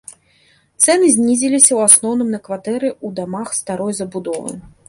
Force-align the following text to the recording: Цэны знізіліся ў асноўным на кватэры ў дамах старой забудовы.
Цэны 0.85 1.09
знізіліся 1.17 1.69
ў 1.75 1.79
асноўным 1.91 2.33
на 2.37 2.41
кватэры 2.49 2.89
ў 3.05 3.21
дамах 3.23 3.49
старой 3.63 3.93
забудовы. 4.01 4.61